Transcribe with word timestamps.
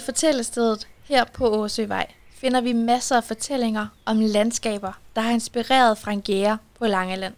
Ved 0.00 0.04
fortællestedet 0.04 0.88
her 1.04 1.24
på 1.24 1.48
Åsøvej 1.48 2.06
finder 2.32 2.60
vi 2.60 2.72
masser 2.72 3.16
af 3.16 3.24
fortællinger 3.24 3.86
om 4.06 4.20
landskaber, 4.20 4.92
der 5.16 5.22
har 5.22 5.30
inspireret 5.30 5.98
Frankære 5.98 6.58
på 6.78 6.86
Langeland. 6.86 7.34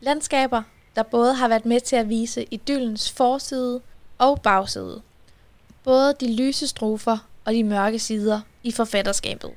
Landskaber, 0.00 0.62
der 0.96 1.02
både 1.02 1.34
har 1.34 1.48
været 1.48 1.66
med 1.66 1.80
til 1.80 1.96
at 1.96 2.08
vise 2.08 2.44
idyllens 2.50 3.12
forside 3.12 3.80
og 4.18 4.40
bagside. 4.42 5.02
Både 5.84 6.14
de 6.20 6.36
lyse 6.36 6.66
strofer 6.66 7.18
og 7.44 7.52
de 7.52 7.64
mørke 7.64 7.98
sider 7.98 8.40
i 8.62 8.72
forfatterskabet. 8.72 9.50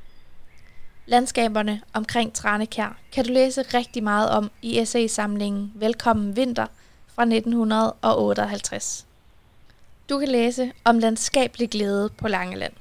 Landskaberne 1.06 1.82
omkring 1.94 2.34
Tranekær 2.34 3.00
kan 3.12 3.26
du 3.26 3.32
læse 3.32 3.62
rigtig 3.62 4.04
meget 4.04 4.30
om 4.30 4.52
i 4.62 4.80
essaysamlingen 4.80 5.72
Velkommen 5.76 6.36
Vinter 6.36 6.68
fra 7.08 7.24
1958. 7.24 9.07
Du 10.10 10.20
kan 10.20 10.28
læse 10.28 10.72
om 10.84 11.00
landskabelig 11.00 11.70
glæde 11.70 12.10
på 12.18 12.28
Langeland. 12.28 12.74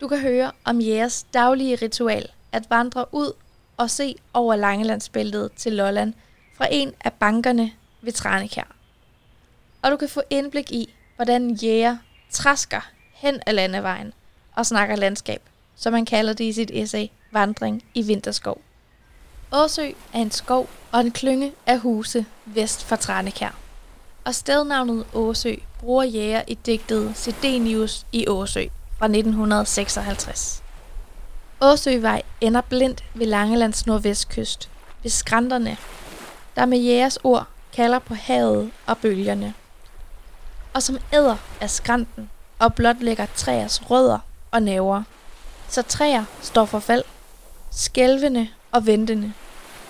Du 0.00 0.08
kan 0.08 0.18
høre 0.18 0.52
om 0.64 0.80
jægers 0.80 1.22
daglige 1.22 1.76
ritual 1.76 2.28
at 2.52 2.70
vandre 2.70 3.06
ud 3.12 3.32
og 3.76 3.90
se 3.90 4.16
over 4.32 4.56
Langelandsbæltet 4.56 5.50
til 5.56 5.72
Lolland 5.72 6.14
fra 6.56 6.66
en 6.70 6.92
af 7.04 7.12
bankerne 7.12 7.72
ved 8.02 8.12
Tranekær. 8.12 8.76
Og 9.82 9.90
du 9.90 9.96
kan 9.96 10.08
få 10.08 10.22
indblik 10.30 10.72
i, 10.72 10.94
hvordan 11.16 11.50
jæger 11.50 11.96
træsker 12.30 12.90
hen 13.12 13.40
ad 13.46 13.52
landevejen 13.52 14.12
og 14.56 14.66
snakker 14.66 14.96
landskab, 14.96 15.42
som 15.76 15.92
man 15.92 16.04
kalder 16.04 16.32
det 16.32 16.44
i 16.44 16.52
sit 16.52 16.70
essay 16.74 17.06
Vandring 17.32 17.84
i 17.94 18.02
Vinterskov. 18.02 18.60
Åsø 19.52 19.90
er 20.12 20.18
en 20.18 20.30
skov 20.30 20.70
og 20.92 21.00
en 21.00 21.10
klynge 21.10 21.52
af 21.66 21.78
huse 21.78 22.26
vest 22.44 22.84
for 22.84 22.96
Tranekær. 22.96 23.63
Og 24.24 24.34
stednavnet 24.34 25.06
Åsø 25.12 25.54
bruger 25.80 26.04
jæger 26.04 26.42
i 26.46 26.54
digtet 26.54 27.12
Sedenius 27.16 28.06
i 28.12 28.28
Åsø 28.28 28.64
fra 28.98 29.06
1956. 29.06 30.62
Åsøvej 31.60 32.22
ender 32.40 32.60
blindt 32.60 33.04
ved 33.14 33.26
Langelands 33.26 33.86
nordvestkyst, 33.86 34.70
ved 35.02 35.10
skrænderne, 35.10 35.76
der 36.56 36.66
med 36.66 36.78
jægers 36.78 37.18
ord 37.24 37.46
kalder 37.72 37.98
på 37.98 38.14
havet 38.14 38.70
og 38.86 38.98
bølgerne. 38.98 39.54
Og 40.74 40.82
som 40.82 40.98
æder 41.12 41.36
af 41.60 41.70
skrænten 41.70 42.30
og 42.58 42.74
blot 42.74 43.00
lægger 43.00 43.26
træers 43.36 43.90
rødder 43.90 44.18
og 44.50 44.62
næver. 44.62 45.02
Så 45.68 45.82
træer 45.82 46.24
står 46.42 46.64
for 46.64 46.78
fald, 46.78 47.02
skælvende 47.70 48.48
og 48.72 48.86
ventende, 48.86 49.32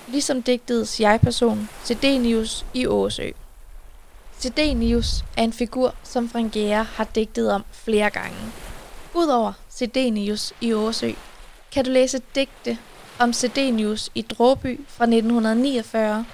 ligesom 0.09 0.43
digtets 0.43 1.01
jeg-person 1.01 1.69
Sedenius 1.85 2.67
i 2.75 2.87
Åsø. 2.87 3.31
Sidenius 4.45 5.25
er 5.37 5.43
en 5.43 5.53
figur, 5.53 5.95
som 6.03 6.29
Frangera 6.29 6.83
har 6.83 7.05
digtet 7.05 7.53
om 7.53 7.65
flere 7.73 8.11
gange. 8.11 8.37
Udover 9.15 9.53
Sidenius 9.69 10.53
i 10.61 10.73
Åsø, 10.73 11.11
kan 11.73 11.85
du 11.85 11.91
læse 11.91 12.21
digte 12.35 12.79
om 13.19 13.33
Sidenius 13.33 14.11
i 14.15 14.23
Dråby 14.23 14.81
fra 14.89 15.05
1949, 15.05 16.25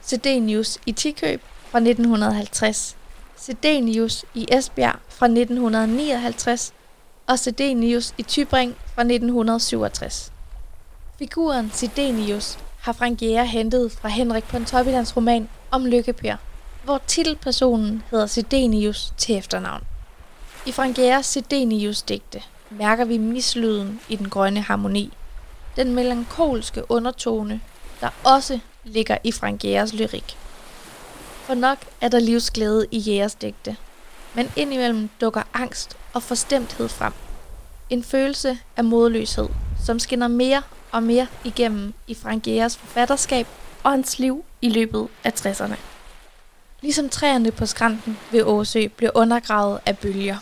Sidenius 0.00 0.78
i 0.86 0.92
Tikøb 0.92 1.42
fra 1.70 1.78
1950, 1.78 2.96
Sidenius 3.36 4.24
i 4.34 4.46
Esbjerg 4.52 4.98
fra 5.08 5.26
1959 5.26 6.74
og 7.26 7.38
Sidenius 7.38 8.14
i 8.18 8.22
Tybring 8.22 8.74
fra 8.94 9.02
1967. 9.02 10.32
Figuren 11.18 11.70
Sidenius 11.74 12.58
har 12.80 12.92
Frangiera 12.92 13.44
hentet 13.44 13.92
fra 13.92 14.08
Henrik 14.08 14.44
Pontoppidans 14.44 15.16
roman 15.16 15.48
om 15.70 15.84
Lykkepær, 15.84 16.36
hvor 16.84 17.00
titelpersonen 17.06 18.02
hedder 18.10 18.26
Sedenius 18.26 19.12
til 19.16 19.36
efternavn. 19.36 19.82
I 20.66 20.72
Frangeras 20.72 21.26
Sedenius 21.26 22.02
digte 22.02 22.42
mærker 22.70 23.04
vi 23.04 23.18
mislyden 23.18 24.00
i 24.08 24.16
den 24.16 24.28
grønne 24.28 24.60
harmoni, 24.60 25.12
den 25.76 25.94
melankolske 25.94 26.82
undertone, 26.88 27.60
der 28.00 28.08
også 28.24 28.58
ligger 28.84 29.18
i 29.24 29.32
Frangeras 29.32 29.94
lyrik. 29.94 30.36
For 31.44 31.54
nok 31.54 31.78
er 32.00 32.08
der 32.08 32.18
livsglæde 32.18 32.86
i 32.90 32.98
jægers 32.98 33.34
digte, 33.34 33.76
men 34.34 34.52
indimellem 34.56 35.08
dukker 35.20 35.42
angst 35.54 35.96
og 36.12 36.22
forstemthed 36.22 36.88
frem. 36.88 37.12
En 37.90 38.04
følelse 38.04 38.58
af 38.76 38.84
modløshed, 38.84 39.48
som 39.84 39.98
skinner 39.98 40.28
mere 40.28 40.62
og 40.92 41.02
mere 41.02 41.26
igennem 41.44 41.94
i 42.06 42.14
Frangeras 42.14 42.76
forfatterskab 42.76 43.46
og 43.82 43.90
hans 43.90 44.18
liv 44.18 44.44
i 44.62 44.68
løbet 44.68 45.08
af 45.24 45.30
60'erne. 45.30 45.76
Ligesom 46.82 47.08
træerne 47.08 47.50
på 47.50 47.66
skrænten 47.66 48.18
ved 48.32 48.42
Åsø 48.42 48.86
blev 48.96 49.10
undergravet 49.14 49.78
af 49.86 49.98
bølger. 49.98 50.36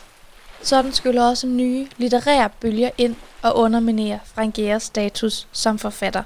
Sådan 0.63 0.93
skyller 0.93 1.29
også 1.29 1.47
nye 1.47 1.89
litterære 1.97 2.51
bølger 2.61 2.91
ind 2.99 3.17
og 3.43 3.57
underminerer 3.57 4.19
Frangeras 4.25 4.83
status 4.83 5.49
som 5.53 5.79
forfatter. 5.79 6.23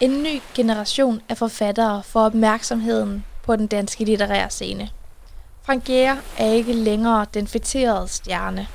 En 0.00 0.22
ny 0.22 0.40
generation 0.54 1.20
af 1.28 1.38
forfattere 1.38 2.02
får 2.02 2.20
opmærksomheden 2.20 3.24
på 3.42 3.56
den 3.56 3.66
danske 3.66 4.04
litterære 4.04 4.50
scene. 4.50 4.90
Frank 5.62 5.84
Gere 5.84 6.18
er 6.38 6.50
ikke 6.50 6.72
længere 6.72 7.26
den 7.34 7.46
fætterede 7.46 8.08
stjerne. 8.08 8.66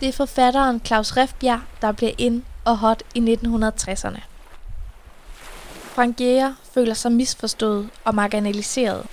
Det 0.00 0.08
er 0.08 0.12
forfatteren 0.12 0.80
Claus 0.84 1.16
Refbjerg, 1.16 1.60
der 1.82 1.92
bliver 1.92 2.12
ind 2.18 2.42
og 2.64 2.78
hot 2.78 3.02
i 3.14 3.38
1960'erne. 3.44 4.20
Frank 5.94 6.16
Gere 6.16 6.56
føler 6.74 6.94
sig 6.94 7.12
misforstået 7.12 7.88
og 8.04 8.14
marginaliseret. 8.14 9.06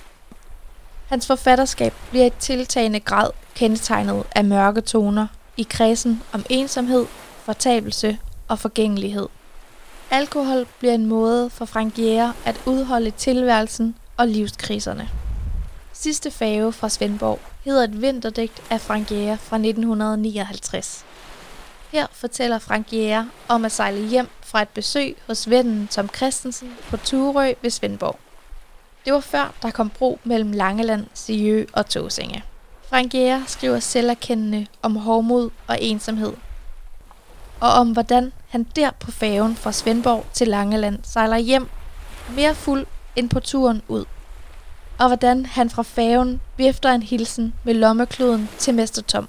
Hans 1.08 1.26
forfatterskab 1.26 1.94
bliver 2.10 2.26
i 2.26 2.30
tiltagende 2.38 3.00
grad 3.00 3.30
kendetegnet 3.54 4.24
af 4.36 4.44
mørke 4.44 4.80
toner 4.80 5.26
i 5.56 5.66
kredsen 5.70 6.22
om 6.32 6.44
ensomhed, 6.50 7.06
fortabelse 7.44 8.18
og 8.48 8.58
forgængelighed. 8.58 9.28
Alkohol 10.10 10.66
bliver 10.78 10.94
en 10.94 11.06
måde 11.06 11.50
for 11.50 11.64
Frank 11.64 11.98
Jæger 11.98 12.32
at 12.44 12.60
udholde 12.66 13.10
tilværelsen 13.10 13.94
og 14.16 14.28
livskriserne. 14.28 15.08
Sidste 15.92 16.30
fave 16.30 16.72
fra 16.72 16.88
Svendborg 16.88 17.40
hedder 17.64 17.84
et 17.84 18.02
vinterdigt 18.02 18.62
af 18.70 18.80
Frank 18.80 19.10
Jæger 19.10 19.36
fra 19.36 19.56
1959. 19.56 21.04
Her 21.92 22.06
fortæller 22.12 22.58
Frank 22.58 22.92
Jæger 22.92 23.24
om 23.48 23.64
at 23.64 23.72
sejle 23.72 24.08
hjem 24.08 24.28
fra 24.42 24.62
et 24.62 24.68
besøg 24.68 25.16
hos 25.26 25.50
vennen 25.50 25.88
Tom 25.88 26.08
Christensen 26.16 26.72
på 26.90 26.96
Turø 26.96 27.52
ved 27.62 27.70
Svendborg. 27.70 28.18
Det 29.04 29.12
var 29.12 29.20
før, 29.20 29.54
der 29.62 29.70
kom 29.70 29.90
bro 29.90 30.18
mellem 30.24 30.52
Langeland, 30.52 31.06
Siø 31.14 31.64
og 31.72 31.86
Tåsinge. 31.86 32.44
Frank 32.88 33.14
Jæger 33.14 33.42
skriver 33.46 33.80
selverkendende 33.80 34.66
om 34.82 34.96
hårdmod 34.96 35.50
og 35.66 35.82
ensomhed. 35.82 36.32
Og 37.60 37.70
om 37.72 37.92
hvordan 37.92 38.32
han 38.48 38.66
der 38.76 38.90
på 38.90 39.10
færgen 39.10 39.56
fra 39.56 39.72
Svendborg 39.72 40.24
til 40.32 40.48
Langeland 40.48 40.98
sejler 41.02 41.36
hjem 41.36 41.68
mere 42.36 42.54
fuld 42.54 42.86
end 43.16 43.30
på 43.30 43.40
turen 43.40 43.82
ud. 43.88 44.04
Og 44.98 45.06
hvordan 45.06 45.46
han 45.46 45.70
fra 45.70 45.82
færgen 45.82 46.40
vifter 46.56 46.90
en 46.90 47.02
hilsen 47.02 47.54
med 47.64 47.74
lommekloden 47.74 48.48
til 48.58 48.74
Mester 48.74 49.02
Tom. 49.02 49.28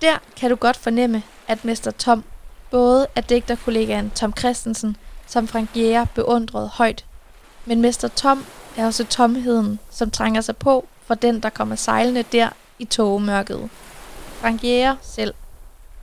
Der 0.00 0.18
kan 0.36 0.50
du 0.50 0.56
godt 0.56 0.76
fornemme, 0.76 1.22
at 1.48 1.64
Mester 1.64 1.90
Tom 1.90 2.24
både 2.70 3.06
er 3.16 3.20
digterkollegaen 3.20 4.10
Tom 4.10 4.36
Christensen, 4.38 4.96
som 5.26 5.48
Frank 5.48 5.68
Jæger 5.76 6.04
beundrede 6.04 6.68
højt. 6.68 7.04
Men 7.64 7.80
Mester 7.80 8.08
Tom 8.08 8.44
er 8.76 8.86
også 8.86 9.04
tomheden, 9.04 9.78
som 9.90 10.10
trænger 10.10 10.40
sig 10.40 10.56
på 10.56 10.88
for 11.06 11.14
den, 11.14 11.40
der 11.40 11.50
kommer 11.50 11.76
sejlende 11.76 12.22
der 12.22 12.48
i 12.78 12.84
togemørket. 12.84 13.68
Frank 14.40 14.64
Jæger 14.64 14.96
selv. 15.02 15.34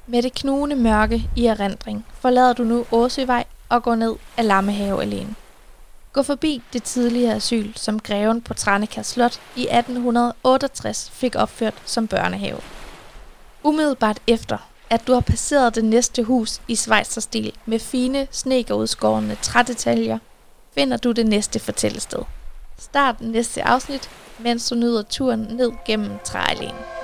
Med 0.07 0.23
det 0.23 0.33
knugende 0.33 0.75
mørke 0.75 1.29
i 1.35 1.45
erindring 1.45 2.05
forlader 2.19 2.53
du 2.53 2.63
nu 2.63 2.85
Åsøvej 2.91 3.43
og 3.69 3.83
går 3.83 3.95
ned 3.95 4.15
af 4.37 4.47
Lammehave 4.47 5.01
alene. 5.01 5.35
Gå 6.13 6.23
forbi 6.23 6.61
det 6.73 6.83
tidligere 6.83 7.35
asyl, 7.35 7.73
som 7.75 7.99
greven 7.99 8.41
på 8.41 8.53
Tranekær 8.53 9.01
Slot 9.01 9.39
i 9.55 9.61
1868 9.61 11.09
fik 11.13 11.35
opført 11.35 11.73
som 11.85 12.07
børnehave. 12.07 12.59
Umiddelbart 13.63 14.19
efter, 14.27 14.57
at 14.89 15.07
du 15.07 15.13
har 15.13 15.21
passeret 15.21 15.75
det 15.75 15.85
næste 15.85 16.23
hus 16.23 16.61
i 16.67 16.75
Schweizerstil 16.75 17.53
med 17.65 17.79
fine, 17.79 18.27
snekerudskårende 18.31 19.37
trædetaljer, 19.41 20.19
finder 20.73 20.97
du 20.97 21.11
det 21.11 21.25
næste 21.25 21.59
fortællested. 21.59 22.19
Start 22.79 23.21
næste 23.21 23.63
afsnit, 23.63 24.09
mens 24.39 24.69
du 24.69 24.75
nyder 24.75 25.01
turen 25.01 25.39
ned 25.39 25.71
gennem 25.85 26.11
træalene. 26.23 26.96